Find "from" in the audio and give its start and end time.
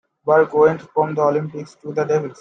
0.81-1.13